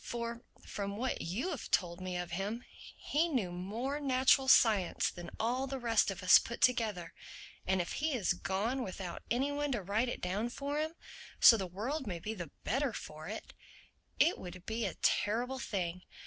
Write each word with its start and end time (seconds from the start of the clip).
For, 0.03 0.41
from 0.65 0.97
what 0.97 1.21
you 1.21 1.51
have 1.51 1.69
told 1.69 2.01
me 2.01 2.17
of 2.17 2.31
him, 2.31 2.63
he 2.97 3.27
knew 3.29 3.51
more 3.51 3.99
natural 3.99 4.47
science 4.47 5.11
than 5.11 5.29
all 5.39 5.67
the 5.67 5.77
rest 5.77 6.09
of 6.09 6.23
us 6.23 6.39
put 6.39 6.59
together; 6.59 7.13
and 7.67 7.79
if 7.79 7.91
he 7.91 8.13
has 8.13 8.33
gone 8.33 8.81
without 8.83 9.21
any 9.29 9.51
one 9.51 9.71
to 9.73 9.83
write 9.83 10.09
it 10.09 10.19
down 10.19 10.49
for 10.49 10.79
him, 10.79 10.95
so 11.39 11.55
the 11.55 11.67
world 11.67 12.07
may 12.07 12.17
be 12.17 12.33
the 12.33 12.49
better 12.63 12.93
for 12.93 13.27
it, 13.27 13.53
it 14.17 14.39
would 14.39 14.65
be 14.65 14.87
a 14.87 14.95
terrible 15.03 15.59
thing. 15.59 16.01